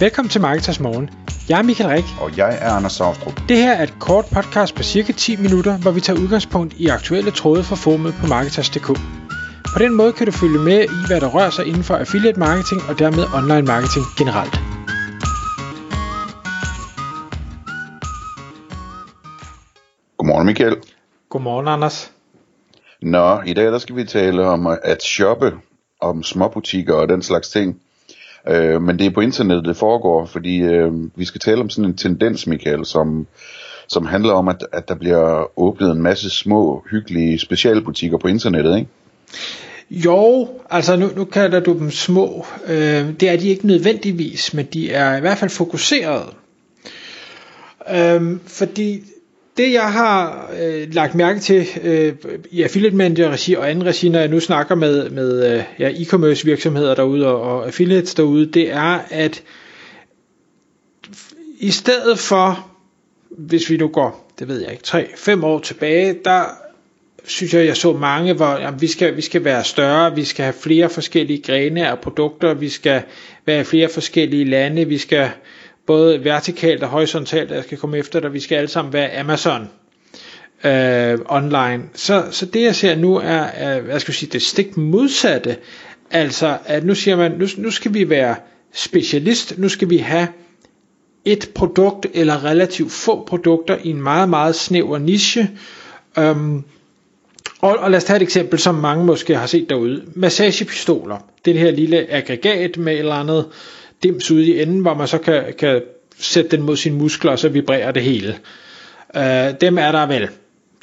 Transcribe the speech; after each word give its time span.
Velkommen 0.00 0.30
til 0.30 0.40
Marketers 0.40 0.80
Morgen. 0.80 1.10
Jeg 1.48 1.58
er 1.58 1.62
Michael 1.62 1.90
Rik. 1.90 2.04
Og 2.20 2.36
jeg 2.36 2.58
er 2.60 2.70
Anders 2.70 2.92
Saustrup. 2.92 3.40
Det 3.48 3.56
her 3.56 3.72
er 3.72 3.82
et 3.82 3.94
kort 4.00 4.24
podcast 4.34 4.74
på 4.74 4.82
cirka 4.82 5.12
10 5.12 5.36
minutter, 5.36 5.78
hvor 5.78 5.90
vi 5.90 6.00
tager 6.00 6.20
udgangspunkt 6.20 6.74
i 6.74 6.86
aktuelle 6.86 7.30
tråde 7.30 7.62
fra 7.64 7.76
formet 7.76 8.14
på 8.20 8.26
Marketers.dk. 8.26 8.86
På 9.74 9.78
den 9.78 9.94
måde 9.94 10.12
kan 10.12 10.26
du 10.26 10.32
følge 10.32 10.58
med 10.58 10.80
i, 10.84 10.98
hvad 11.06 11.20
der 11.20 11.28
rører 11.36 11.50
sig 11.50 11.66
inden 11.66 11.82
for 11.82 11.94
affiliate 11.94 12.38
marketing 12.38 12.80
og 12.88 12.98
dermed 12.98 13.24
online 13.38 13.66
marketing 13.72 14.04
generelt. 14.18 14.54
Godmorgen 20.18 20.46
Michael. 20.46 20.76
Godmorgen 21.30 21.68
Anders. 21.68 22.12
Nå, 23.02 23.40
i 23.46 23.52
dag 23.52 23.66
der 23.66 23.78
skal 23.78 23.96
vi 23.96 24.04
tale 24.04 24.46
om 24.46 24.66
at 24.66 25.02
shoppe, 25.02 25.52
om 26.00 26.22
småbutikker 26.22 26.94
og 26.94 27.08
den 27.08 27.22
slags 27.22 27.48
ting. 27.48 27.80
Øh, 28.48 28.82
men 28.82 28.98
det 28.98 29.06
er 29.06 29.10
på 29.10 29.20
internettet, 29.20 29.64
det 29.64 29.76
foregår, 29.76 30.26
fordi 30.26 30.58
øh, 30.58 30.92
vi 31.16 31.24
skal 31.24 31.40
tale 31.40 31.60
om 31.60 31.70
sådan 31.70 31.90
en 31.90 31.96
tendens, 31.96 32.46
Michael, 32.46 32.86
som, 32.86 33.26
som 33.88 34.06
handler 34.06 34.32
om, 34.32 34.48
at, 34.48 34.66
at 34.72 34.88
der 34.88 34.94
bliver 34.94 35.58
åbnet 35.60 35.90
en 35.90 36.02
masse 36.02 36.30
små, 36.30 36.84
hyggelige 36.90 37.38
specialbutikker 37.38 38.18
på 38.18 38.28
internettet, 38.28 38.76
ikke? 38.76 38.88
Jo, 39.90 40.48
altså 40.70 40.96
nu, 40.96 41.10
nu 41.16 41.24
kalder 41.24 41.60
du 41.60 41.78
dem 41.78 41.90
små. 41.90 42.46
Øh, 42.66 43.12
det 43.20 43.28
er 43.28 43.36
de 43.36 43.48
ikke 43.48 43.66
nødvendigvis, 43.66 44.54
men 44.54 44.66
de 44.66 44.92
er 44.92 45.16
i 45.16 45.20
hvert 45.20 45.38
fald 45.38 45.50
fokuserede. 45.50 46.26
Øh, 47.90 48.38
fordi 48.46 49.02
det 49.56 49.72
jeg 49.72 49.92
har 49.92 50.50
øh, 50.62 50.94
lagt 50.94 51.14
mærke 51.14 51.40
til 51.40 51.66
øh, 51.82 52.12
i 52.50 52.62
affiliate 52.62 52.96
manager 52.96 53.30
regi 53.30 53.54
og 53.54 53.70
anden 53.70 53.86
regi, 53.86 54.08
når 54.08 54.18
jeg 54.18 54.28
nu 54.28 54.40
snakker 54.40 54.74
med, 54.74 55.10
med 55.10 55.52
øh, 55.54 55.62
ja, 55.78 55.90
e-commerce 55.90 56.44
virksomheder 56.44 56.94
derude 56.94 57.26
og, 57.26 57.40
og 57.40 57.66
affiliates 57.66 58.14
derude, 58.14 58.46
det 58.46 58.70
er 58.72 59.00
at 59.10 59.42
i 61.58 61.70
stedet 61.70 62.18
for, 62.18 62.70
hvis 63.30 63.70
vi 63.70 63.76
nu 63.76 63.88
går, 63.88 64.32
det 64.38 64.48
ved 64.48 64.60
jeg 64.60 64.72
ikke, 64.72 64.84
3-5 65.32 65.44
år 65.44 65.58
tilbage, 65.58 66.16
der 66.24 66.44
synes 67.24 67.54
jeg, 67.54 67.66
jeg 67.66 67.76
så 67.76 67.92
mange, 67.92 68.32
hvor 68.32 68.58
jamen, 68.60 68.80
vi, 68.80 68.86
skal, 68.86 69.16
vi 69.16 69.22
skal 69.22 69.44
være 69.44 69.64
større, 69.64 70.14
vi 70.14 70.24
skal 70.24 70.42
have 70.44 70.54
flere 70.60 70.90
forskellige 70.90 71.42
grene 71.42 71.88
af 71.88 71.98
produkter, 71.98 72.54
vi 72.54 72.68
skal 72.68 73.02
være 73.46 73.60
i 73.60 73.64
flere 73.64 73.88
forskellige 73.88 74.44
lande, 74.44 74.84
vi 74.84 74.98
skal 74.98 75.30
både 75.86 76.24
vertikalt 76.24 76.82
og 76.82 76.88
horisontalt, 76.88 77.50
jeg 77.50 77.64
skal 77.64 77.78
komme 77.78 77.98
efter 77.98 78.20
dig, 78.20 78.32
vi 78.32 78.40
skal 78.40 78.56
alle 78.56 78.68
sammen 78.68 78.92
være 78.92 79.18
Amazon 79.18 79.68
øh, 80.64 81.18
online. 81.28 81.82
Så, 81.94 82.24
så 82.30 82.46
det 82.46 82.62
jeg 82.62 82.74
ser 82.74 82.96
nu 82.96 83.16
er, 83.16 83.22
er 83.42 83.80
hvad 83.80 84.00
skal 84.00 84.12
jeg 84.12 84.16
sige, 84.16 84.30
det 84.32 84.42
stik 84.42 84.76
modsatte. 84.76 85.56
Altså, 86.10 86.58
at 86.64 86.84
nu 86.84 86.94
siger 86.94 87.16
man, 87.16 87.32
nu, 87.32 87.46
nu 87.56 87.70
skal 87.70 87.94
vi 87.94 88.10
være 88.10 88.36
specialist, 88.74 89.58
nu 89.58 89.68
skal 89.68 89.90
vi 89.90 89.96
have 89.96 90.28
et 91.24 91.50
produkt 91.54 92.06
eller 92.14 92.44
relativt 92.44 92.92
få 92.92 93.24
produkter 93.24 93.78
i 93.82 93.90
en 93.90 94.02
meget, 94.02 94.28
meget 94.28 94.54
snæver 94.54 94.98
niche. 94.98 95.50
Øhm, 96.18 96.62
og, 97.60 97.76
og 97.78 97.90
lad 97.90 97.96
os 97.96 98.04
tage 98.04 98.16
et 98.16 98.22
eksempel, 98.22 98.58
som 98.58 98.74
mange 98.74 99.04
måske 99.04 99.36
har 99.36 99.46
set 99.46 99.70
derude. 99.70 100.02
Massagepistoler. 100.14 101.18
Det 101.44 101.58
her 101.58 101.70
lille 101.70 102.06
aggregat 102.10 102.76
med 102.76 102.92
et 102.92 102.98
eller 102.98 103.14
andet 103.14 103.46
dims 104.02 104.30
ude 104.30 104.46
i 104.46 104.62
enden, 104.62 104.80
hvor 104.80 104.94
man 104.94 105.08
så 105.08 105.18
kan, 105.18 105.54
kan 105.58 105.82
sætte 106.18 106.50
den 106.56 106.62
mod 106.62 106.76
sine 106.76 106.96
muskler, 106.96 107.32
og 107.32 107.38
så 107.38 107.48
vibrerer 107.48 107.92
det 107.92 108.02
hele. 108.02 108.36
Øh, 109.16 109.54
dem 109.60 109.78
er 109.78 109.92
der 109.92 110.06
vel, 110.06 110.28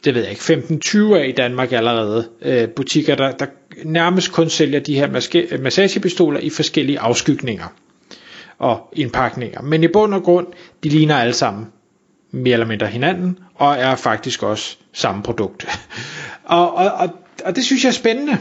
det 0.04 0.16
ved 0.16 0.22
jeg 0.22 0.32
ikke, 0.32 0.80
15-20 0.86 1.14
af 1.16 1.28
i 1.28 1.32
Danmark 1.32 1.72
allerede. 1.72 2.28
Øh, 2.42 2.68
butikker, 2.70 3.16
der, 3.16 3.32
der 3.32 3.46
nærmest 3.84 4.32
kun 4.32 4.50
sælger 4.50 4.80
de 4.80 4.96
her 4.96 5.12
maske, 5.12 5.48
øh, 5.52 5.62
massagepistoler 5.62 6.40
i 6.40 6.50
forskellige 6.50 7.00
afskygninger 7.00 7.74
og 8.60 8.90
indpakninger. 8.94 9.62
Men 9.62 9.84
i 9.84 9.88
bund 9.88 10.14
og 10.14 10.24
grund, 10.24 10.48
de 10.84 10.90
ligner 10.90 11.16
alle 11.16 11.34
sammen 11.34 11.68
mere 12.32 12.54
eller 12.54 12.68
mindre 12.68 12.88
hinanden, 12.88 13.40
og 13.56 13.76
er 13.76 13.96
faktisk 13.96 14.44
også 14.44 14.78
samme 14.94 15.24
produkt. 15.24 15.66
og, 16.44 16.76
og, 16.76 16.92
og, 16.92 17.10
og 17.46 17.56
det 17.56 17.66
synes 17.66 17.84
jeg 17.84 17.90
er 17.90 17.94
spændende. 17.94 18.38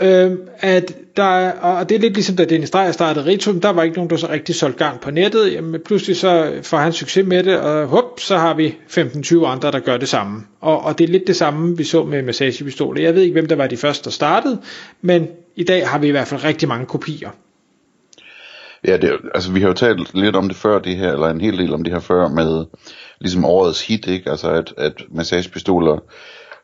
Øh, 0.00 0.32
at 0.58 0.96
der, 1.16 1.50
og 1.50 1.88
det 1.88 1.94
er 1.94 1.98
lidt 1.98 2.14
ligesom 2.14 2.36
da 2.36 2.44
Dennis 2.44 2.70
Dreyer 2.70 2.92
startede 2.92 3.26
Ritum, 3.26 3.60
der 3.60 3.70
var 3.70 3.82
ikke 3.82 3.96
nogen, 3.96 4.10
der 4.10 4.16
så 4.16 4.28
rigtig 4.30 4.54
solgte 4.54 4.84
gang 4.84 5.00
på 5.00 5.10
nettet, 5.10 5.52
jamen 5.52 5.80
pludselig 5.84 6.16
så 6.16 6.52
får 6.62 6.76
han 6.76 6.92
succes 6.92 7.26
med 7.26 7.42
det, 7.42 7.60
og 7.60 7.86
hop, 7.86 8.20
så 8.20 8.36
har 8.36 8.54
vi 8.54 8.76
15-20 8.88 9.44
andre, 9.44 9.70
der 9.70 9.80
gør 9.80 9.96
det 9.96 10.08
samme. 10.08 10.42
Og, 10.60 10.84
og 10.84 10.98
det 10.98 11.04
er 11.04 11.08
lidt 11.08 11.26
det 11.26 11.36
samme, 11.36 11.76
vi 11.76 11.84
så 11.84 12.04
med 12.04 12.22
massagepistoler. 12.22 13.02
Jeg 13.02 13.14
ved 13.14 13.22
ikke, 13.22 13.32
hvem 13.32 13.46
der 13.46 13.56
var 13.56 13.66
de 13.66 13.76
første, 13.76 14.04
der 14.04 14.10
startede, 14.10 14.60
men 15.00 15.28
i 15.56 15.64
dag 15.64 15.88
har 15.88 15.98
vi 15.98 16.08
i 16.08 16.10
hvert 16.10 16.28
fald 16.28 16.44
rigtig 16.44 16.68
mange 16.68 16.86
kopier. 16.86 17.30
Ja, 18.86 18.96
det, 18.96 19.12
altså 19.34 19.52
vi 19.52 19.60
har 19.60 19.68
jo 19.68 19.74
talt 19.74 20.14
lidt 20.14 20.36
om 20.36 20.48
det 20.48 20.56
før, 20.56 20.78
det 20.78 20.96
her, 20.96 21.12
eller 21.12 21.28
en 21.28 21.40
hel 21.40 21.58
del 21.58 21.74
om 21.74 21.84
det 21.84 21.92
her 21.92 22.00
før, 22.00 22.28
med 22.28 22.64
ligesom 23.20 23.44
årets 23.44 23.86
hit, 23.86 24.06
ikke? 24.06 24.30
Altså 24.30 24.50
at, 24.50 24.74
at 24.76 25.02
massagepistoler 25.10 25.98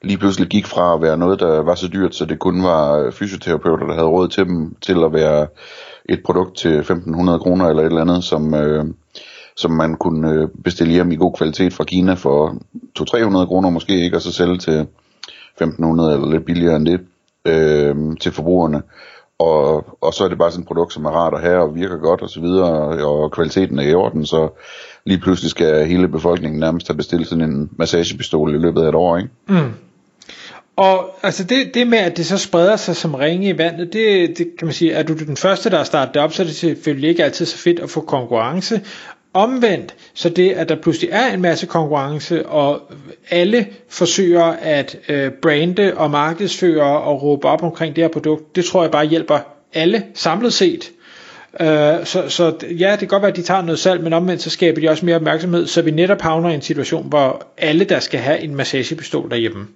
lige 0.02 0.18
pludselig 0.18 0.48
gik 0.48 0.66
fra 0.66 0.94
at 0.94 1.02
være 1.02 1.18
noget, 1.18 1.40
der 1.40 1.62
var 1.62 1.74
så 1.74 1.88
dyrt, 1.88 2.14
så 2.14 2.24
det 2.24 2.38
kun 2.38 2.62
var 2.62 2.98
øh, 2.98 3.12
fysioterapeuter, 3.12 3.86
der 3.86 3.94
havde 3.94 4.08
råd 4.08 4.28
til 4.28 4.44
dem, 4.44 4.74
til 4.80 5.04
at 5.04 5.12
være 5.12 5.46
et 6.08 6.22
produkt 6.24 6.56
til 6.56 6.78
1500 6.78 7.38
kroner 7.38 7.68
eller 7.68 7.82
et 7.82 7.86
eller 7.86 8.00
andet, 8.00 8.24
som, 8.24 8.54
øh, 8.54 8.84
som 9.56 9.70
man 9.70 9.94
kunne 9.94 10.32
øh, 10.32 10.48
bestille 10.64 10.92
hjem 10.92 11.12
i 11.12 11.16
god 11.16 11.34
kvalitet 11.36 11.72
fra 11.72 11.84
Kina 11.84 12.14
for 12.14 12.56
200-300 12.98 13.46
kroner 13.46 13.70
måske, 13.70 14.04
ikke? 14.04 14.16
Og 14.16 14.22
så 14.22 14.32
sælge 14.32 14.58
til 14.58 14.86
1500 15.54 16.14
eller 16.14 16.30
lidt 16.30 16.44
billigere 16.44 16.76
end 16.76 16.86
det 16.86 17.00
øh, 17.44 17.96
til 18.20 18.32
forbrugerne. 18.32 18.82
Og, 19.38 19.84
og 20.00 20.14
så 20.14 20.24
er 20.24 20.28
det 20.28 20.38
bare 20.38 20.50
sådan 20.50 20.62
et 20.62 20.68
produkt, 20.68 20.92
som 20.92 21.04
er 21.04 21.10
rart 21.10 21.34
at 21.34 21.40
have 21.40 21.62
og 21.62 21.74
virker 21.74 21.96
godt 21.96 22.22
og 22.22 22.30
så 22.30 22.40
videre, 22.40 22.70
og 23.06 23.32
kvaliteten 23.32 23.78
er 23.78 23.82
i 23.82 23.94
orden, 23.94 24.26
så 24.26 24.48
lige 25.04 25.18
pludselig 25.18 25.50
skal 25.50 25.86
hele 25.86 26.08
befolkningen 26.08 26.60
nærmest 26.60 26.88
have 26.88 26.96
bestilt 26.96 27.28
sådan 27.28 27.50
en 27.50 27.70
massagepistol 27.78 28.54
i 28.54 28.58
løbet 28.58 28.82
af 28.82 28.88
et 28.88 28.94
år, 28.94 29.16
ikke? 29.16 29.30
Mm. 29.48 29.72
Og 30.80 31.14
altså 31.22 31.44
det, 31.44 31.74
det 31.74 31.86
med, 31.86 31.98
at 31.98 32.16
det 32.16 32.26
så 32.26 32.38
spreder 32.38 32.76
sig 32.76 32.96
som 32.96 33.14
ringe 33.14 33.48
i 33.48 33.58
vandet, 33.58 33.92
det, 33.92 34.38
det 34.38 34.46
kan 34.58 34.66
man 34.66 34.74
sige, 34.74 34.92
er 34.92 35.02
du 35.02 35.14
den 35.14 35.36
første, 35.36 35.70
der 35.70 35.76
har 35.76 35.84
startet 35.84 36.14
det 36.14 36.22
op, 36.22 36.32
så 36.32 36.42
er 36.42 36.46
det 36.46 36.56
selvfølgelig 36.56 37.08
ikke 37.08 37.24
altid 37.24 37.46
så 37.46 37.56
fedt 37.56 37.80
at 37.80 37.90
få 37.90 38.00
konkurrence. 38.00 38.80
Omvendt, 39.34 39.94
så 40.14 40.28
det, 40.28 40.52
at 40.52 40.68
der 40.68 40.76
pludselig 40.76 41.10
er 41.12 41.34
en 41.34 41.40
masse 41.40 41.66
konkurrence, 41.66 42.46
og 42.46 42.80
alle 43.30 43.66
forsøger 43.88 44.44
at 44.44 44.96
øh, 45.08 45.30
brande 45.42 45.92
og 45.96 46.10
markedsføre 46.10 47.00
og 47.00 47.22
råbe 47.22 47.48
op 47.48 47.62
omkring 47.62 47.96
det 47.96 48.04
her 48.04 48.08
produkt, 48.08 48.56
det 48.56 48.64
tror 48.64 48.82
jeg 48.82 48.90
bare 48.90 49.06
hjælper 49.06 49.38
alle 49.74 50.02
samlet 50.14 50.52
set. 50.52 50.90
Øh, 51.60 51.66
så, 52.04 52.24
så 52.28 52.54
ja, 52.78 52.90
det 52.90 52.98
kan 52.98 53.08
godt 53.08 53.22
være, 53.22 53.30
at 53.30 53.36
de 53.36 53.42
tager 53.42 53.62
noget 53.62 53.78
salg, 53.78 54.02
men 54.02 54.12
omvendt 54.12 54.42
så 54.42 54.50
skaber 54.50 54.80
de 54.80 54.88
også 54.88 55.06
mere 55.06 55.16
opmærksomhed, 55.16 55.66
så 55.66 55.82
vi 55.82 55.90
netop 55.90 56.20
havner 56.20 56.50
i 56.50 56.54
en 56.54 56.62
situation, 56.62 57.08
hvor 57.08 57.46
alle, 57.58 57.84
der 57.84 58.00
skal 58.00 58.20
have 58.20 58.40
en 58.40 58.54
massagepistol 58.54 59.30
derhjemme. 59.30 59.66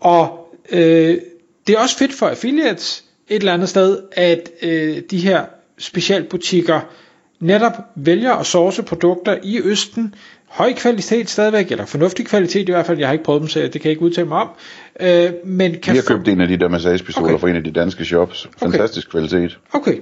Og 0.00 0.54
øh, 0.70 1.18
det 1.66 1.74
er 1.74 1.78
også 1.78 1.98
fedt 1.98 2.14
for 2.14 2.26
affiliates 2.26 3.04
et 3.28 3.36
eller 3.36 3.54
andet 3.54 3.68
sted, 3.68 3.98
at 4.12 4.50
øh, 4.62 4.96
de 5.10 5.18
her 5.18 5.44
specialbutikker 5.78 6.80
netop 7.40 7.72
vælger 7.96 8.32
at 8.32 8.46
source 8.46 8.82
produkter 8.82 9.36
i 9.42 9.60
Østen, 9.64 10.14
høj 10.48 10.72
kvalitet 10.72 11.30
stadigvæk, 11.30 11.70
eller 11.70 11.86
fornuftig 11.86 12.26
kvalitet 12.26 12.68
i 12.68 12.72
hvert 12.72 12.86
fald, 12.86 12.98
jeg 12.98 13.08
har 13.08 13.12
ikke 13.12 13.24
prøvet 13.24 13.40
dem, 13.40 13.48
så 13.48 13.60
det 13.60 13.72
kan 13.72 13.82
jeg 13.84 13.90
ikke 13.90 14.02
udtale 14.02 14.28
mig 14.28 14.38
om. 14.38 14.48
Øh, 15.00 15.30
men 15.44 15.72
kan 15.82 15.92
Vi 15.92 15.98
har 15.98 16.04
købt 16.16 16.28
en 16.28 16.40
af 16.40 16.48
de 16.48 16.56
der 16.56 16.68
massagepistoler 16.68 17.28
okay. 17.28 17.40
fra 17.40 17.48
en 17.48 17.56
af 17.56 17.64
de 17.64 17.70
danske 17.70 18.04
shops. 18.04 18.48
Fantastisk 18.58 19.08
okay. 19.08 19.26
kvalitet. 19.26 19.58
Okay. 19.72 19.96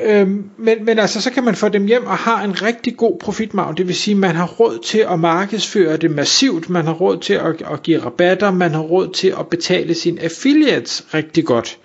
Øhm, 0.00 0.50
men, 0.56 0.84
men 0.84 0.98
altså, 0.98 1.20
så 1.20 1.30
kan 1.30 1.44
man 1.44 1.54
få 1.54 1.68
dem 1.68 1.86
hjem 1.86 2.06
og 2.06 2.16
har 2.16 2.44
en 2.44 2.62
rigtig 2.62 2.96
god 2.96 3.18
profitmargin. 3.20 3.76
Det 3.76 3.86
vil 3.88 3.94
sige, 3.96 4.14
at 4.14 4.18
man 4.18 4.34
har 4.36 4.46
råd 4.46 4.78
til 4.84 4.98
at 4.98 5.20
markedsføre 5.20 5.96
det 5.96 6.10
massivt, 6.10 6.70
man 6.70 6.84
har 6.84 6.92
råd 6.92 7.18
til 7.18 7.34
at, 7.34 7.62
at 7.72 7.82
give 7.82 8.04
rabatter, 8.04 8.50
man 8.50 8.70
har 8.70 8.80
råd 8.80 9.08
til 9.08 9.34
at 9.40 9.46
betale 9.50 9.94
sine 9.94 10.20
affiliates 10.22 11.06
rigtig 11.14 11.44
godt. 11.44 11.78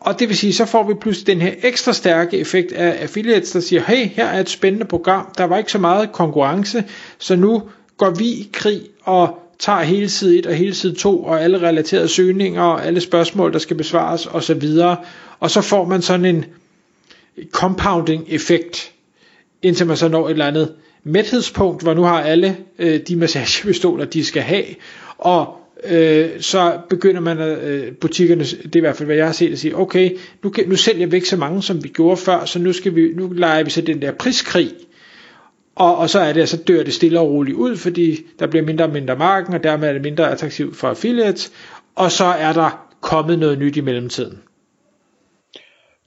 Og 0.00 0.20
det 0.20 0.28
vil 0.28 0.36
sige, 0.36 0.52
så 0.52 0.64
får 0.64 0.88
vi 0.88 0.94
pludselig 0.94 1.26
den 1.26 1.40
her 1.40 1.52
ekstra 1.62 1.92
stærke 1.92 2.38
effekt 2.38 2.72
af 2.72 3.02
affiliates, 3.02 3.50
der 3.50 3.60
siger, 3.60 3.82
hey, 3.82 4.06
her 4.06 4.26
er 4.26 4.40
et 4.40 4.48
spændende 4.48 4.86
program, 4.86 5.26
der 5.38 5.44
var 5.44 5.58
ikke 5.58 5.72
så 5.72 5.78
meget 5.78 6.12
konkurrence, 6.12 6.84
så 7.18 7.36
nu 7.36 7.62
går 7.96 8.10
vi 8.10 8.24
i 8.24 8.50
krig 8.52 8.80
og 9.02 9.38
tager 9.58 9.82
hele 9.82 10.08
side 10.08 10.38
1 10.38 10.46
og 10.46 10.54
hele 10.54 10.74
side 10.74 10.94
2 10.94 11.24
og 11.24 11.42
alle 11.42 11.58
relaterede 11.62 12.08
søgninger 12.08 12.62
og 12.62 12.86
alle 12.86 13.00
spørgsmål, 13.00 13.52
der 13.52 13.58
skal 13.58 13.76
besvares 13.76 14.26
osv. 14.26 14.62
Og 15.40 15.50
så 15.50 15.60
får 15.60 15.84
man 15.84 16.02
sådan 16.02 16.24
en 16.24 16.44
compounding 17.52 18.24
effekt, 18.28 18.92
indtil 19.62 19.86
man 19.86 19.96
så 19.96 20.08
når 20.08 20.26
et 20.26 20.30
eller 20.30 20.46
andet 20.46 20.74
mæthedspunkt, 21.04 21.82
hvor 21.82 21.94
nu 21.94 22.02
har 22.02 22.20
alle 22.22 22.56
øh, 22.78 23.00
de 23.08 23.16
massagepistoler, 23.16 24.04
de 24.04 24.24
skal 24.24 24.42
have, 24.42 24.64
og 25.18 25.56
øh, 25.90 26.28
så 26.40 26.78
begynder 26.88 27.20
man 27.20 27.38
at, 27.38 27.64
øh, 27.64 27.92
butikkerne, 27.92 28.44
det 28.44 28.76
er 28.76 28.76
i 28.76 28.80
hvert 28.80 28.96
fald 28.96 29.06
hvad 29.06 29.16
jeg 29.16 29.26
har 29.26 29.32
set, 29.32 29.52
at 29.52 29.58
sige, 29.58 29.76
okay, 29.76 30.16
nu, 30.42 30.50
kan, 30.50 30.68
nu 30.68 30.76
sælger 30.76 31.06
vi 31.06 31.16
ikke 31.16 31.28
så 31.28 31.36
mange, 31.36 31.62
som 31.62 31.84
vi 31.84 31.88
gjorde 31.88 32.16
før, 32.16 32.44
så 32.44 32.58
nu, 32.58 32.72
skal 32.72 32.94
vi, 32.94 33.12
nu 33.14 33.28
leger 33.32 33.62
vi 33.64 33.70
så 33.70 33.80
den 33.80 34.02
der 34.02 34.12
priskrig, 34.12 34.72
og, 35.74 35.96
og 35.96 36.10
så 36.10 36.18
er 36.18 36.32
det, 36.32 36.48
så 36.48 36.56
dør 36.56 36.82
det 36.82 36.94
stille 36.94 37.20
og 37.20 37.30
roligt 37.30 37.56
ud, 37.56 37.76
fordi 37.76 38.20
der 38.38 38.46
bliver 38.46 38.64
mindre 38.66 38.84
og 38.84 38.92
mindre 38.92 39.16
marken, 39.16 39.54
og 39.54 39.62
dermed 39.64 39.88
er 39.88 39.92
det 39.92 40.02
mindre 40.02 40.30
attraktivt 40.30 40.76
for 40.76 40.88
affiliates, 40.88 41.52
og 41.94 42.12
så 42.12 42.24
er 42.24 42.52
der 42.52 42.86
kommet 43.00 43.38
noget 43.38 43.58
nyt 43.58 43.76
i 43.76 43.80
mellemtiden 43.80 44.38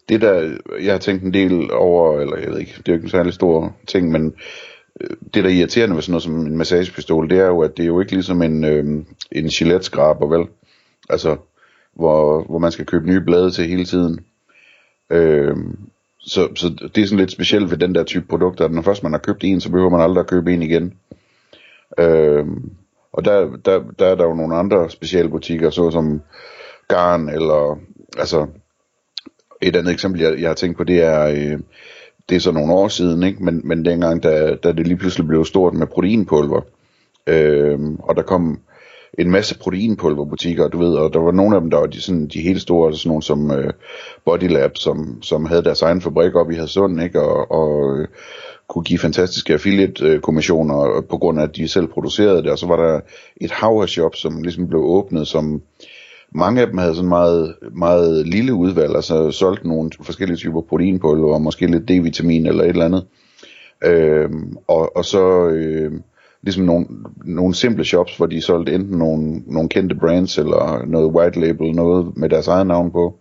det 0.10 0.22
der, 0.22 0.58
jeg 0.82 0.94
har 0.94 1.00
tænkt 1.00 1.24
en 1.24 1.34
del 1.34 1.72
over, 1.72 2.20
eller 2.20 2.38
jeg 2.38 2.50
ved 2.50 2.60
ikke, 2.60 2.74
det 2.78 2.88
er 2.88 2.92
jo 2.92 2.94
ikke 2.94 3.06
en 3.06 3.10
særlig 3.10 3.34
stor 3.34 3.76
ting, 3.88 4.12
men 4.12 4.34
øh, 5.02 5.10
det 5.34 5.44
der 5.44 5.50
er 5.50 5.54
irriterende 5.54 5.96
ved 5.96 6.02
sådan 6.02 6.12
noget 6.12 6.24
som 6.24 6.36
en 6.36 6.58
massagepistol, 6.58 7.30
det 7.30 7.40
er 7.40 7.46
jo, 7.46 7.62
at 7.62 7.78
det 7.78 7.84
er 7.84 7.88
jo 7.88 8.00
ikke 8.00 8.12
ligesom 8.12 8.42
en, 8.42 8.64
øh, 8.64 8.86
en 9.32 9.48
Gillette-skraber, 9.48 10.28
vel? 10.28 10.48
Altså, 11.10 11.38
hvor, 11.94 12.44
hvor 12.44 12.60
man 12.60 12.72
skal 12.72 12.86
købe 12.86 13.08
nye 13.08 13.22
blade 13.22 13.52
til 13.52 13.66
hele 13.68 13.86
tiden. 13.86 14.20
Øh, 15.10 15.56
så, 16.20 16.50
så 16.56 16.70
det 16.96 17.02
er 17.02 17.06
sådan 17.06 17.20
lidt 17.20 17.32
specielt 17.32 17.72
ved 17.72 17.78
den 17.78 17.96
der 17.96 18.04
type 18.04 18.26
produkter, 18.30 18.66
at 18.66 18.72
når 18.72 18.82
først 18.82 19.04
man 19.04 19.12
har 19.12 19.20
købt 19.20 19.44
en, 19.44 19.62
så 19.62 19.72
behøver 19.72 19.90
man 19.90 20.02
aldrig 20.02 20.20
at 20.20 20.30
købe 20.30 20.54
en 20.54 20.64
igen. 20.64 20.94
Øh, 22.00 22.46
og 23.14 23.26
der, 23.26 23.56
der, 23.66 23.84
der 24.00 24.06
er 24.06 24.16
der 24.16 24.24
jo 24.24 24.34
nogle 24.34 24.56
andre 24.56 24.90
specialbutikker, 24.90 25.70
såsom 25.70 26.22
Garn, 26.88 27.30
eller 27.30 27.80
altså 28.18 28.48
et 29.68 29.75
andet 29.75 29.94
eksempel, 29.94 30.21
jeg, 30.21 30.39
jeg 30.39 30.50
har 30.50 30.56
tænkt 30.56 30.77
på, 30.77 30.83
det 30.83 31.04
er, 31.04 31.27
øh, 31.27 31.60
det 32.30 32.36
er 32.36 32.39
så 32.39 32.51
nogle 32.51 32.74
år 32.74 32.88
siden, 32.88 33.24
ikke? 33.24 33.44
Men, 33.44 33.62
men 33.63 33.86
dengang, 33.86 34.24
da, 34.24 34.56
da 34.56 34.71
det 34.71 34.88
lige 34.88 34.98
pludselig 34.98 35.27
blev 35.27 35.45
stort 35.45 35.74
med 35.74 35.88
proteinpulver, 35.88 36.62
øh, 37.27 37.80
og 38.00 38.15
der 38.15 38.21
kom 38.21 38.60
en 39.18 39.31
masse 39.31 39.60
proteinpulverbutikker, 39.60 40.68
du 40.68 40.77
ved, 40.77 40.95
og 40.95 41.13
der 41.13 41.19
var 41.19 41.31
nogle 41.31 41.56
af 41.56 41.62
dem, 41.62 41.69
der 41.69 41.77
var 41.77 41.86
de, 41.86 42.01
sådan, 42.01 42.27
de 42.27 42.42
helt 42.42 42.62
store, 42.62 42.94
sådan 42.94 43.10
nogle 43.10 43.24
som 43.24 43.51
øh, 43.51 43.74
Bodylab, 44.25 44.77
som, 44.77 45.21
som 45.21 45.45
havde 45.45 45.63
deres 45.63 45.81
egen 45.81 46.01
fabrik 46.01 46.36
op 46.36 46.51
i 46.51 46.56
Hadsund, 46.56 47.01
ikke? 47.01 47.21
Og, 47.21 47.51
og 47.51 48.00
øh, 48.00 48.07
kunne 48.68 48.83
give 48.83 49.00
fantastiske 49.00 49.54
affiliate-kommissioner 49.54 50.98
øh, 50.98 51.04
på 51.04 51.18
grund 51.18 51.39
af, 51.39 51.44
at 51.44 51.56
de 51.56 51.68
selv 51.68 51.88
producerede 51.88 52.44
det, 52.44 52.51
og 52.51 52.59
så 52.59 52.68
var 52.68 52.75
der 52.75 53.00
et 53.42 53.51
hav 53.51 53.80
af 53.81 53.89
shops, 53.89 54.19
som 54.19 54.42
ligesom 54.42 54.68
blev 54.68 54.81
åbnet, 54.81 55.27
som 55.27 55.62
mange 56.35 56.62
af 56.62 56.68
dem 56.68 56.77
havde 56.77 56.95
sådan 56.95 57.09
meget, 57.09 57.56
meget 57.71 58.27
lille 58.27 58.53
udvalg, 58.53 58.95
altså 58.95 59.31
solgt 59.31 59.65
nogle 59.65 59.91
forskellige 60.01 60.38
typer 60.38 60.62
proteinpulver, 60.62 61.33
og 61.33 61.41
måske 61.41 61.68
lidt 61.68 61.91
D-vitamin 61.91 62.47
eller 62.47 62.63
et 62.63 62.69
eller 62.69 62.85
andet. 62.85 63.06
Øhm, 63.85 64.57
og, 64.68 64.97
og 64.97 65.06
så 65.06 65.47
øh, 65.47 65.91
ligesom 66.44 66.63
nogle, 66.63 66.85
nogle 67.25 67.56
simple 67.56 67.85
shops, 67.85 68.18
hvor 68.18 68.25
de 68.25 68.41
solgte 68.41 68.74
enten 68.74 68.97
nogle, 68.97 69.44
nogle 69.47 69.69
kendte 69.69 69.95
brands, 69.95 70.38
eller 70.38 70.85
noget 70.85 71.12
white 71.12 71.39
label, 71.39 71.71
noget 71.75 72.18
med 72.18 72.30
deres 72.30 72.47
eget 72.47 72.68
navn 72.68 72.91
på. 72.91 73.19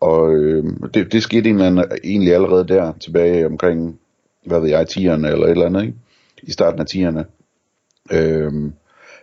Og 0.00 0.34
øh, 0.34 0.64
det, 0.94 1.12
det 1.12 1.22
skete 1.22 1.48
egentlig, 1.48 1.84
egentlig 2.04 2.34
allerede 2.34 2.68
der, 2.68 2.92
tilbage 3.00 3.46
omkring, 3.46 3.98
hvad 4.46 4.60
ved 4.60 4.68
jeg, 4.68 4.86
10'erne 4.90 5.26
eller 5.26 5.44
et 5.44 5.50
eller 5.50 5.66
andet, 5.66 5.82
ikke? 5.82 5.94
i 6.42 6.50
starten 6.50 6.80
af 6.80 6.84
10'erne. 6.84 7.24
Øhm, 8.16 8.72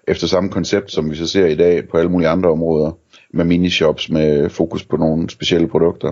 efter 0.09 0.27
samme 0.27 0.49
koncept, 0.49 0.91
som 0.91 1.11
vi 1.11 1.15
så 1.15 1.27
ser 1.27 1.45
i 1.45 1.55
dag 1.55 1.87
på 1.87 1.97
alle 1.97 2.11
mulige 2.11 2.29
andre 2.29 2.49
områder, 2.49 2.91
med 3.33 3.45
minishops 3.45 4.09
med 4.09 4.49
fokus 4.49 4.85
på 4.85 4.97
nogle 4.97 5.29
specielle 5.29 5.67
produkter. 5.67 6.11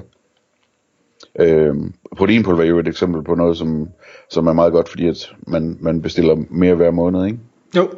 Øh, 1.39 1.75
proteinpulver 2.17 2.63
er 2.63 2.67
jo 2.67 2.79
et 2.79 2.87
eksempel 2.87 3.23
på 3.23 3.35
noget, 3.35 3.57
som, 3.57 3.87
som 4.29 4.47
er 4.47 4.53
meget 4.53 4.73
godt, 4.73 4.89
fordi 4.89 5.07
at 5.07 5.29
man, 5.47 5.77
man 5.81 6.01
bestiller 6.01 6.35
mere 6.49 6.75
hver 6.75 6.91
måned, 6.91 7.25
ikke? 7.25 7.37
Jo. 7.75 7.89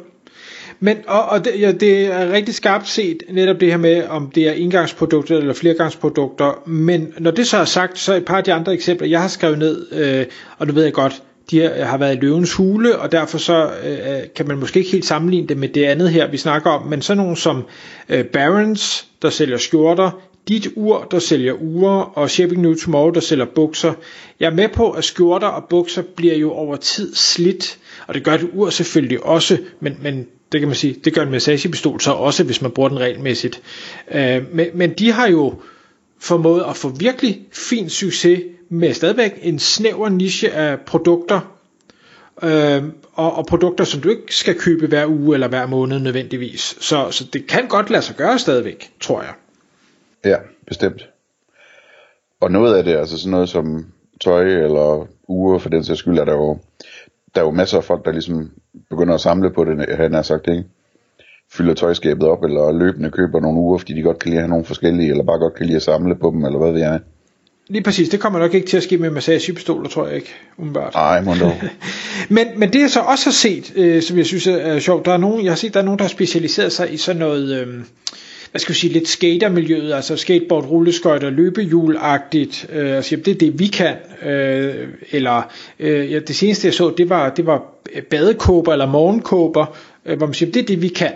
Men, 0.82 0.96
og, 1.06 1.28
og 1.28 1.44
det, 1.44 1.60
ja, 1.60 1.72
det 1.72 2.06
er 2.06 2.32
rigtig 2.32 2.54
skarpt 2.54 2.88
set, 2.88 3.22
netop 3.30 3.60
det 3.60 3.70
her 3.70 3.76
med, 3.76 4.04
om 4.08 4.30
det 4.30 4.48
er 4.48 4.52
engangsprodukter 4.52 5.38
eller 5.38 5.54
flergangsprodukter, 5.54 6.62
men 6.68 7.14
når 7.18 7.30
det 7.30 7.46
så 7.46 7.56
er 7.56 7.64
sagt, 7.64 7.98
så 7.98 8.12
er 8.12 8.16
et 8.16 8.24
par 8.24 8.36
af 8.36 8.44
de 8.44 8.52
andre 8.52 8.72
eksempler, 8.72 9.08
jeg 9.08 9.20
har 9.20 9.28
skrevet 9.28 9.58
ned, 9.58 9.86
øh, 9.92 10.26
og 10.58 10.66
det 10.66 10.74
ved 10.74 10.84
jeg 10.84 10.92
godt, 10.92 11.22
de 11.50 11.56
øh, 11.58 11.86
har 11.86 11.98
været 11.98 12.16
i 12.16 12.20
løvens 12.20 12.52
hule, 12.52 12.98
og 12.98 13.12
derfor 13.12 13.38
så 13.38 13.70
øh, 13.84 13.92
øh, 13.92 14.22
kan 14.36 14.48
man 14.48 14.58
måske 14.58 14.78
ikke 14.78 14.90
helt 14.92 15.04
sammenligne 15.04 15.48
det 15.48 15.56
med 15.56 15.68
det 15.68 15.84
andet 15.84 16.10
her, 16.10 16.30
vi 16.30 16.36
snakker 16.36 16.70
om, 16.70 16.86
men 16.86 17.02
sådan 17.02 17.22
nogle 17.22 17.36
som 17.36 17.64
øh, 18.08 18.24
Barons, 18.24 19.06
der 19.22 19.30
sælger 19.30 19.58
skjorter, 19.58 20.10
dit 20.48 20.68
ur, 20.76 21.06
der 21.10 21.18
sælger 21.18 21.52
ure, 21.52 22.04
og 22.04 22.30
Shipping 22.30 22.62
New 22.62 22.74
Tomorrow, 22.74 23.10
der 23.10 23.20
sælger 23.20 23.46
bukser. 23.54 23.92
Jeg 24.40 24.46
er 24.46 24.54
med 24.54 24.68
på, 24.68 24.90
at 24.90 25.04
skjorter 25.04 25.48
og 25.48 25.64
bukser 25.70 26.02
bliver 26.16 26.34
jo 26.34 26.52
over 26.52 26.76
tid 26.76 27.14
slidt, 27.14 27.78
og 28.06 28.14
det 28.14 28.24
gør 28.24 28.36
det 28.36 28.48
ur 28.54 28.70
selvfølgelig 28.70 29.24
også, 29.24 29.58
men, 29.80 29.96
men 30.02 30.26
det 30.52 30.60
kan 30.60 30.68
man 30.68 30.76
sige, 30.76 30.96
det 31.04 31.14
gør 31.14 31.22
en 31.22 31.30
massagepistol 31.30 32.00
så 32.00 32.10
også, 32.12 32.44
hvis 32.44 32.62
man 32.62 32.70
bruger 32.70 32.88
den 32.88 33.00
regelmæssigt. 33.00 33.62
Øh, 34.14 34.42
men, 34.52 34.66
men 34.74 34.90
de 34.90 35.12
har 35.12 35.28
jo 35.28 35.54
formået 36.20 36.64
at 36.68 36.76
få 36.76 36.88
virkelig 36.88 37.46
fin 37.52 37.90
succes 37.90 38.42
med 38.68 38.94
stadigvæk 38.94 39.38
en 39.42 39.58
snæver 39.58 40.08
niche 40.08 40.52
af 40.52 40.80
produkter, 40.80 41.56
øh, 42.42 42.82
og, 43.12 43.34
og 43.34 43.46
produkter, 43.46 43.84
som 43.84 44.00
du 44.00 44.08
ikke 44.08 44.36
skal 44.36 44.58
købe 44.58 44.86
hver 44.86 45.06
uge 45.06 45.34
eller 45.34 45.48
hver 45.48 45.66
måned 45.66 45.98
nødvendigvis. 45.98 46.76
Så, 46.80 47.10
så 47.10 47.24
det 47.32 47.46
kan 47.46 47.68
godt 47.68 47.90
lade 47.90 48.02
sig 48.02 48.16
gøre 48.16 48.38
stadigvæk, 48.38 48.92
tror 49.00 49.22
jeg. 49.22 49.32
Ja, 50.24 50.36
bestemt. 50.66 51.08
Og 52.40 52.50
noget 52.50 52.76
af 52.76 52.84
det, 52.84 52.96
altså 52.96 53.18
sådan 53.18 53.30
noget 53.30 53.48
som 53.48 53.86
tøj 54.20 54.42
eller 54.42 55.08
uger 55.28 55.58
for 55.58 55.68
den 55.68 55.84
sags 55.84 55.98
skyld, 55.98 56.18
er 56.18 56.24
der 56.24 56.32
jo, 56.32 56.58
der 57.34 57.40
er 57.40 57.44
jo 57.44 57.50
masser 57.50 57.78
af 57.78 57.84
folk, 57.84 58.04
der 58.04 58.12
ligesom 58.12 58.50
begynder 58.90 59.14
at 59.14 59.20
samle 59.20 59.50
på 59.50 59.64
det, 59.64 59.96
han 59.96 60.14
har 60.14 60.22
sagt, 60.22 60.48
ikke? 60.48 60.64
Fylder 61.52 61.74
tøjskabet 61.74 62.28
op, 62.28 62.44
eller 62.44 62.72
løbende 62.72 63.10
køber 63.10 63.40
nogle 63.40 63.58
uger, 63.58 63.78
fordi 63.78 63.94
de 63.94 64.02
godt 64.02 64.18
kan 64.18 64.28
lide 64.30 64.38
at 64.38 64.42
have 64.42 64.50
nogle 64.50 64.64
forskellige, 64.64 65.10
eller 65.10 65.24
bare 65.24 65.38
godt 65.38 65.54
kan 65.54 65.66
lide 65.66 65.76
at 65.76 65.82
samle 65.82 66.14
på 66.14 66.30
dem, 66.30 66.44
eller 66.44 66.58
hvad 66.58 66.72
ved 66.72 66.80
jeg. 66.80 67.00
Lige 67.68 67.82
præcis, 67.82 68.08
det 68.08 68.20
kommer 68.20 68.38
nok 68.38 68.54
ikke 68.54 68.66
til 68.66 68.76
at 68.76 68.82
ske 68.82 68.98
med 68.98 69.10
massagepistoler, 69.10 69.88
tror 69.88 70.06
jeg 70.06 70.16
ikke, 70.16 70.34
umiddelbart. 70.58 70.94
Nej, 70.94 71.20
må 71.20 71.34
men, 72.36 72.46
men 72.56 72.72
det 72.72 72.80
jeg 72.80 72.90
så 72.90 73.00
også 73.00 73.26
har 73.26 73.32
set, 73.32 73.72
øh, 73.76 74.02
som 74.02 74.18
jeg 74.18 74.26
synes 74.26 74.46
er 74.46 74.78
sjovt, 74.78 75.06
der 75.06 75.12
er 75.12 75.16
nogen, 75.16 75.44
jeg 75.44 75.50
har 75.50 75.56
set, 75.56 75.74
der 75.74 75.80
er 75.80 75.84
nogen, 75.84 75.98
der 75.98 76.04
har 76.04 76.08
specialiseret 76.08 76.72
sig 76.72 76.92
i 76.92 76.96
sådan 76.96 77.20
noget, 77.20 77.60
øh, 77.60 77.66
hvad 78.50 78.60
skal 78.60 78.74
vi 78.74 78.78
sige, 78.78 78.92
lidt 78.92 79.08
skatermiljøet, 79.08 79.92
altså 79.92 80.16
skateboard, 80.16 80.64
rulleskøjter, 80.64 81.30
løbehjul-agtigt, 81.30 82.66
øh, 82.72 82.96
altså 82.96 83.16
det 83.16 83.28
er 83.28 83.38
det, 83.38 83.58
vi 83.58 83.66
kan, 83.66 83.96
øh, 84.22 84.88
eller 85.10 85.52
øh, 85.80 86.12
ja, 86.12 86.18
det 86.18 86.36
seneste 86.36 86.66
jeg 86.66 86.74
så, 86.74 86.94
det 86.96 87.08
var, 87.08 87.30
det 87.30 87.46
var 87.46 87.62
badekåber 88.10 88.72
eller 88.72 88.86
morgenkåber, 88.86 89.76
øh, 90.06 90.18
hvor 90.18 90.26
man 90.26 90.34
siger, 90.34 90.52
det 90.52 90.62
er 90.62 90.66
det, 90.66 90.82
vi 90.82 90.88
kan. 90.88 91.12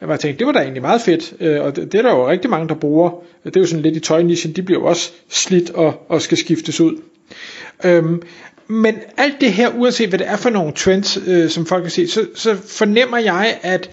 Jeg 0.00 0.08
var 0.08 0.16
tænkt, 0.16 0.38
det 0.38 0.46
var 0.46 0.52
da 0.52 0.58
egentlig 0.58 0.82
meget 0.82 1.00
fedt, 1.00 1.34
øh, 1.40 1.62
og 1.62 1.76
det, 1.76 1.92
det 1.92 1.98
er 1.98 2.02
der 2.02 2.10
jo 2.10 2.28
rigtig 2.28 2.50
mange, 2.50 2.68
der 2.68 2.74
bruger. 2.74 3.10
Det 3.44 3.56
er 3.56 3.60
jo 3.60 3.66
sådan 3.66 3.82
lidt 3.82 3.96
i 3.96 4.00
tøjnischen, 4.00 4.52
de 4.52 4.62
bliver 4.62 4.80
jo 4.80 4.86
også 4.86 5.12
slidt 5.28 5.70
og, 5.70 6.06
og 6.08 6.22
skal 6.22 6.38
skiftes 6.38 6.80
ud. 6.80 6.96
Øhm, 7.84 8.22
men 8.68 8.96
alt 9.16 9.40
det 9.40 9.52
her, 9.52 9.70
uanset 9.74 10.08
hvad 10.08 10.18
det 10.18 10.28
er 10.28 10.36
for 10.36 10.50
nogle 10.50 10.72
trends, 10.72 11.18
øh, 11.26 11.50
som 11.50 11.66
folk 11.66 11.82
kan 11.82 11.90
se, 11.90 12.08
så, 12.08 12.26
så 12.34 12.56
fornemmer 12.68 13.18
jeg, 13.18 13.58
at 13.62 13.90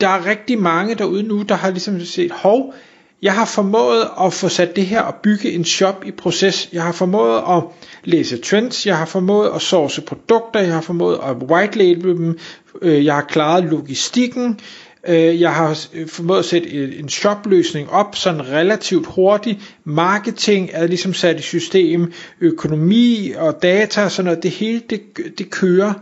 der 0.00 0.08
er 0.08 0.26
rigtig 0.26 0.58
mange 0.58 0.94
derude 0.94 1.22
nu, 1.22 1.42
der 1.42 1.54
har 1.54 1.70
ligesom 1.70 2.00
set, 2.00 2.30
hov, 2.30 2.74
jeg 3.22 3.34
har 3.34 3.44
formået 3.44 4.08
at 4.24 4.32
få 4.32 4.48
sat 4.48 4.76
det 4.76 4.86
her 4.86 5.00
og 5.00 5.14
bygge 5.14 5.52
en 5.52 5.64
shop 5.64 6.04
i 6.06 6.10
proces. 6.10 6.68
Jeg 6.72 6.82
har 6.82 6.92
formået 6.92 7.42
at 7.48 7.62
læse 8.04 8.36
trends, 8.38 8.86
jeg 8.86 8.98
har 8.98 9.06
formået 9.06 9.50
at 9.54 9.62
source 9.62 10.00
produkter, 10.00 10.60
jeg 10.60 10.72
har 10.72 10.80
formået 10.80 11.18
at 11.22 11.36
white 11.36 11.78
label 11.78 12.16
dem, 12.16 12.38
øh, 12.82 13.04
jeg 13.04 13.14
har 13.14 13.22
klaret 13.22 13.64
logistikken, 13.64 14.60
Øh, 15.08 15.40
jeg 15.40 15.54
har 15.54 15.78
øh, 15.94 16.08
formået 16.08 16.38
at 16.38 16.44
sætte 16.44 16.98
en 16.98 17.08
shopløsning 17.08 17.90
op 17.90 18.16
sådan 18.16 18.48
relativt 18.48 19.06
hurtigt. 19.06 19.58
Marketing 19.84 20.70
er 20.72 20.86
ligesom 20.86 21.14
sat 21.14 21.38
i 21.38 21.42
system. 21.42 22.12
Økonomi 22.40 23.32
og 23.36 23.62
data 23.62 24.04
og 24.04 24.10
sådan 24.10 24.24
noget. 24.24 24.42
Det 24.42 24.50
hele 24.50 24.82
det, 24.90 25.02
det 25.38 25.50
kører. 25.50 25.92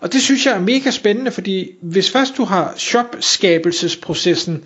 Og 0.00 0.12
det 0.12 0.22
synes 0.22 0.46
jeg 0.46 0.54
er 0.54 0.60
mega 0.60 0.90
spændende, 0.90 1.30
fordi 1.30 1.70
hvis 1.82 2.10
først 2.10 2.36
du 2.36 2.44
har 2.44 2.74
shopskabelsesprocessen 2.76 4.64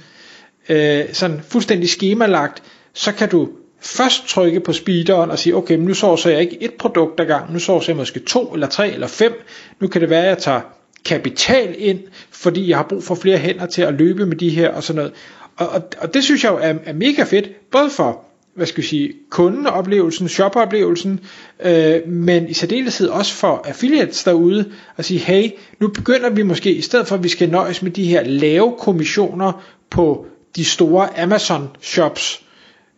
øh, 0.68 1.04
sådan 1.12 1.40
fuldstændig 1.48 1.88
skemalagt, 1.88 2.62
så 2.94 3.12
kan 3.12 3.28
du 3.28 3.48
først 3.80 4.26
trykke 4.28 4.60
på 4.60 4.72
speederen 4.72 5.30
og 5.30 5.38
sige, 5.38 5.56
okay, 5.56 5.76
nu 5.76 5.94
så 5.94 6.22
jeg 6.26 6.40
ikke 6.40 6.62
et 6.62 6.74
produkt 6.74 7.20
ad 7.20 7.26
gang, 7.26 7.52
nu 7.52 7.58
så 7.58 7.84
jeg 7.88 7.96
måske 7.96 8.20
to 8.20 8.54
eller 8.54 8.66
tre 8.66 8.92
eller 8.92 9.06
fem. 9.06 9.32
Nu 9.80 9.88
kan 9.88 10.00
det 10.00 10.10
være, 10.10 10.22
at 10.22 10.28
jeg 10.28 10.38
tager 10.38 10.60
kapital 11.08 11.74
ind, 11.78 11.98
fordi 12.30 12.68
jeg 12.68 12.76
har 12.76 12.86
brug 12.88 13.02
for 13.04 13.14
flere 13.14 13.38
hænder 13.38 13.66
til 13.66 13.82
at 13.82 13.94
løbe 13.94 14.26
med 14.26 14.36
de 14.36 14.50
her 14.50 14.68
og 14.70 14.82
sådan 14.82 14.96
noget. 14.96 15.12
Og, 15.56 15.68
og, 15.68 15.82
og 15.98 16.14
det 16.14 16.24
synes 16.24 16.44
jeg 16.44 16.50
jo 16.52 16.56
er, 16.56 16.74
er 16.84 16.92
mega 16.92 17.22
fedt, 17.22 17.70
både 17.70 17.90
for 17.90 18.24
hvad 18.58 18.66
skal 18.66 18.80
jeg 18.82 18.88
sige, 18.88 19.12
kundeoplevelsen, 19.30 20.28
shopoplevelsen, 20.28 21.20
øh, 21.64 22.08
men 22.08 22.48
i 22.48 22.52
særdeleshed 22.54 23.08
også 23.08 23.34
for 23.34 23.62
affiliates 23.68 24.24
derude, 24.24 24.72
at 24.96 25.04
sige, 25.04 25.20
hey, 25.20 25.50
nu 25.80 25.88
begynder 25.88 26.30
vi 26.30 26.42
måske, 26.42 26.72
i 26.74 26.80
stedet 26.80 27.06
for 27.06 27.14
at 27.16 27.22
vi 27.22 27.28
skal 27.28 27.50
nøjes 27.50 27.82
med 27.82 27.90
de 27.90 28.04
her 28.04 28.22
lave 28.24 28.74
kommissioner 28.78 29.64
på 29.90 30.26
de 30.56 30.64
store 30.64 31.20
Amazon 31.20 31.68
shops, 31.80 32.42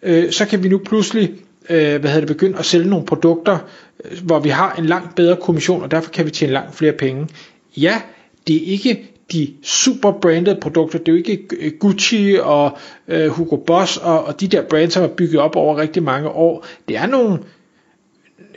øh, 0.02 0.32
så 0.32 0.46
kan 0.46 0.62
vi 0.62 0.68
nu 0.68 0.78
pludselig 0.78 1.30
øh, 1.70 2.00
hvad 2.00 2.10
hedder 2.10 2.26
det, 2.26 2.36
begynde 2.36 2.58
at 2.58 2.64
sælge 2.64 2.90
nogle 2.90 3.06
produkter, 3.06 3.58
øh, 4.04 4.18
hvor 4.24 4.38
vi 4.38 4.48
har 4.48 4.74
en 4.74 4.86
langt 4.86 5.14
bedre 5.14 5.36
kommission, 5.36 5.82
og 5.82 5.90
derfor 5.90 6.10
kan 6.10 6.26
vi 6.26 6.30
tjene 6.30 6.52
langt 6.52 6.74
flere 6.74 6.92
penge 6.92 7.28
ja, 7.76 8.02
det 8.46 8.56
er 8.56 8.72
ikke 8.72 9.10
de 9.32 9.48
super 9.62 10.12
branded 10.12 10.56
produkter, 10.60 10.98
det 10.98 11.08
er 11.08 11.12
jo 11.12 11.18
ikke 11.18 11.46
øh, 11.60 11.72
Gucci 11.80 12.36
og 12.42 12.78
øh, 13.08 13.28
Hugo 13.28 13.56
Boss 13.56 13.96
og, 13.96 14.24
og 14.24 14.40
de 14.40 14.48
der 14.48 14.62
brands, 14.62 14.92
som 14.92 15.02
er 15.02 15.08
bygget 15.08 15.40
op 15.40 15.56
over 15.56 15.76
rigtig 15.76 16.02
mange 16.02 16.28
år. 16.28 16.66
Det 16.88 16.96
er 16.96 17.06
nogle 17.06 17.38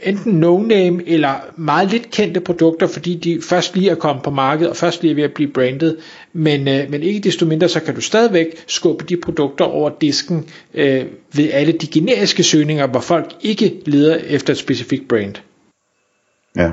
enten 0.04 0.40
no-name 0.40 1.02
eller 1.06 1.34
meget 1.56 1.92
lidt 1.92 2.12
kendte 2.12 2.40
produkter, 2.40 2.88
fordi 2.88 3.16
de 3.16 3.42
først 3.42 3.76
lige 3.76 3.90
er 3.90 3.96
kommet 3.96 4.24
på 4.24 4.32
markedet, 4.32 4.70
og 4.70 4.76
først 4.76 5.02
lige 5.02 5.12
er 5.12 5.16
ved 5.16 5.24
at 5.24 5.34
blive 5.34 5.52
branded. 5.52 5.98
men, 6.34 6.68
øh, 6.68 6.90
men 6.90 7.04
ikke 7.04 7.20
desto 7.20 7.46
mindre, 7.46 7.70
så 7.70 7.80
kan 7.80 7.96
du 7.96 8.02
stadigvæk 8.02 8.64
skubbe 8.68 9.06
de 9.10 9.18
produkter 9.18 9.66
over 9.66 9.92
disken 10.02 10.50
øh, 10.74 11.06
ved 11.34 11.50
alle 11.52 11.72
de 11.74 11.88
generiske 11.88 12.44
søgninger, 12.44 12.88
hvor 12.88 13.00
folk 13.00 13.36
ikke 13.42 13.82
leder 13.86 14.16
efter 14.16 14.54
et 14.54 14.58
specifikt 14.58 15.08
brand. 15.08 15.36
Ja. 16.56 16.72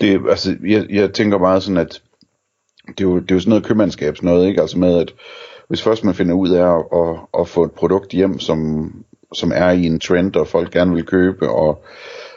Det, 0.00 0.20
altså, 0.30 0.56
jeg, 0.66 0.86
jeg 0.90 1.12
tænker 1.12 1.38
meget 1.38 1.62
sådan, 1.62 1.76
at 1.76 2.02
det 2.88 3.00
er 3.00 3.08
jo, 3.08 3.18
det 3.18 3.30
er 3.30 3.34
jo 3.34 3.40
sådan 3.40 3.50
noget 3.50 3.66
købmandskabs 3.66 4.22
noget, 4.22 4.48
ikke? 4.48 4.60
Altså 4.60 4.78
med, 4.78 4.98
at 4.98 5.14
hvis 5.68 5.82
først 5.82 6.04
man 6.04 6.14
finder 6.14 6.34
ud 6.34 6.50
af 6.50 6.76
at, 6.76 6.84
at, 6.94 7.40
at 7.40 7.48
få 7.48 7.64
et 7.64 7.72
produkt 7.72 8.12
hjem, 8.12 8.38
som, 8.38 8.92
som 9.32 9.52
er 9.54 9.70
i 9.70 9.84
en 9.84 10.00
trend, 10.00 10.36
og 10.36 10.48
folk 10.48 10.72
gerne 10.72 10.94
vil 10.94 11.04
købe, 11.04 11.50
og 11.50 11.84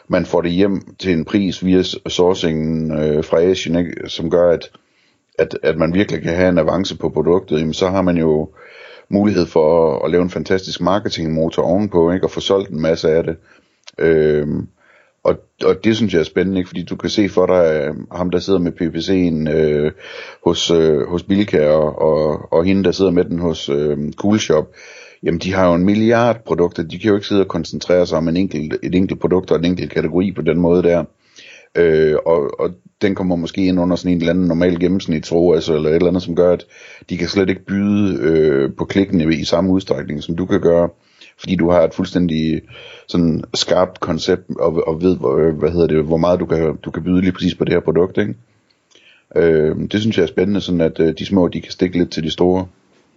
man 0.07 0.25
får 0.25 0.41
det 0.41 0.51
hjem 0.51 0.95
til 0.99 1.11
en 1.11 1.25
pris 1.25 1.65
via 1.65 1.83
sourcingen 2.07 2.91
øh, 2.91 3.23
fra 3.23 3.41
Asien, 3.41 3.75
ikke? 3.75 4.09
som 4.09 4.29
gør, 4.29 4.51
at, 4.51 4.71
at, 5.39 5.57
at 5.63 5.77
man 5.77 5.93
virkelig 5.93 6.21
kan 6.21 6.35
have 6.35 6.49
en 6.49 6.57
avance 6.57 6.97
på 6.97 7.09
produktet, 7.09 7.59
jamen, 7.59 7.73
så 7.73 7.87
har 7.89 8.01
man 8.01 8.17
jo 8.17 8.49
mulighed 9.09 9.45
for 9.45 9.95
at, 9.95 10.05
at 10.05 10.11
lave 10.11 10.23
en 10.23 10.29
fantastisk 10.29 10.81
marketingmotor 10.81 11.63
ovenpå, 11.63 12.11
ikke? 12.11 12.25
og 12.25 12.31
få 12.31 12.39
solgt 12.39 12.69
en 12.69 12.81
masse 12.81 13.09
af 13.09 13.23
det. 13.23 13.37
Øhm, 13.97 14.67
og, 15.29 15.35
og 15.63 15.83
det 15.83 15.95
synes 15.95 16.13
jeg 16.13 16.19
er 16.19 16.23
spændende, 16.23 16.59
ikke? 16.59 16.67
fordi 16.67 16.83
du 16.83 16.95
kan 16.95 17.09
se 17.09 17.29
for 17.29 17.45
dig 17.45 17.81
øh, 17.87 17.95
ham, 18.11 18.29
der 18.29 18.39
sidder 18.39 18.59
med 18.59 18.71
PPC'en 18.71 19.51
øh, 19.57 19.91
hos, 20.45 20.71
øh, 20.71 21.07
hos 21.07 21.23
Bilka, 21.23 21.69
og, 21.69 22.01
og, 22.01 22.53
og 22.53 22.65
hende, 22.65 22.83
der 22.83 22.91
sidder 22.91 23.11
med 23.11 23.25
den 23.25 23.39
hos 23.39 23.69
øh, 23.69 23.97
Coolshop. 24.13 24.67
Jamen, 25.23 25.39
de 25.39 25.53
har 25.53 25.67
jo 25.67 25.73
en 25.73 25.85
milliard 25.85 26.43
produkter. 26.45 26.83
De 26.83 26.99
kan 26.99 27.09
jo 27.09 27.15
ikke 27.15 27.27
sidde 27.27 27.41
og 27.41 27.47
koncentrere 27.47 28.07
sig 28.07 28.17
om 28.17 28.27
en 28.27 28.37
enkelt, 28.37 28.75
et 28.83 28.95
enkelt 28.95 29.19
produkt 29.19 29.51
og 29.51 29.59
en 29.59 29.65
enkelt 29.65 29.91
kategori 29.91 30.31
på 30.31 30.41
den 30.41 30.59
måde 30.59 30.83
der. 30.83 31.03
Øh, 31.77 32.15
og, 32.25 32.59
og 32.59 32.69
den 33.01 33.15
kommer 33.15 33.35
måske 33.35 33.65
ind 33.65 33.79
under 33.79 33.95
sådan 33.95 34.11
en 34.11 34.17
eller 34.17 34.33
anden 34.33 34.47
normal 34.47 34.79
gennemsnit, 34.79 35.31
altså, 35.55 35.73
eller 35.75 35.89
et 35.89 35.95
eller 35.95 36.07
andet, 36.07 36.23
som 36.23 36.35
gør, 36.35 36.53
at 36.53 36.65
de 37.09 37.17
kan 37.17 37.27
slet 37.27 37.49
ikke 37.49 37.65
byde 37.65 38.19
øh, 38.21 38.69
på 38.77 38.85
klikkene 38.85 39.35
i 39.35 39.43
samme 39.43 39.71
udstrækning, 39.71 40.23
som 40.23 40.35
du 40.35 40.45
kan 40.45 40.61
gøre 40.61 40.89
fordi 41.39 41.55
du 41.55 41.71
har 41.71 41.81
et 41.81 41.93
fuldstændig 41.93 42.61
sådan 43.07 43.43
skarpt 43.53 43.99
koncept 43.99 44.43
og, 44.59 44.87
og 44.87 45.01
ved, 45.01 45.17
hvor, 45.17 45.51
hvad 45.51 45.71
hedder 45.71 45.87
det, 45.87 46.03
hvor 46.03 46.17
meget 46.17 46.39
du 46.39 46.45
kan, 46.45 46.75
du 46.75 46.91
kan 46.91 47.03
byde 47.03 47.21
lige 47.21 47.31
præcis 47.31 47.55
på 47.55 47.65
det 47.65 47.73
her 47.73 47.79
produkt, 47.79 48.17
ikke? 48.17 48.35
Øh, 49.35 49.75
det 49.91 50.01
synes 50.01 50.17
jeg 50.17 50.23
er 50.23 50.27
spændende, 50.27 50.61
sådan 50.61 50.81
at 50.81 50.99
øh, 50.99 51.13
de 51.19 51.25
små, 51.25 51.47
de 51.47 51.61
kan 51.61 51.71
stikke 51.71 51.97
lidt 51.97 52.11
til 52.11 52.23
de 52.23 52.31
store. 52.31 52.65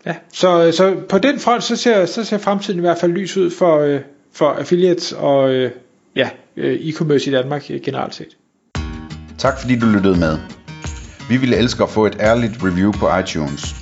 Ja, 0.07 0.15
så, 0.33 0.73
så 0.73 0.97
på 1.09 1.19
den 1.19 1.39
front, 1.39 1.65
så 1.65 1.77
ser, 1.77 2.07
så 2.07 2.25
ser 2.25 2.39
fremtiden 2.39 2.79
i 2.79 2.81
hvert 2.81 2.99
fald 2.99 3.13
lys 3.13 3.37
ud 3.37 3.51
for, 3.51 3.79
øh, 3.79 4.01
for 4.33 4.47
affiliates 4.47 5.13
og 5.13 5.51
øh, 5.51 5.71
ja, 6.17 6.31
øh, 6.57 6.81
e-commerce 6.81 7.29
i 7.29 7.33
Danmark 7.33 7.63
generelt 7.83 8.15
set. 8.15 8.37
Tak 9.39 9.61
fordi 9.61 9.79
du 9.79 9.87
lyttede 9.87 10.19
med. 10.19 10.39
Vi 11.29 11.37
ville 11.37 11.57
elske 11.57 11.83
at 11.83 11.89
få 11.89 12.07
et 12.07 12.17
ærligt 12.21 12.53
review 12.63 12.93
på 12.93 13.09
iTunes. 13.19 13.82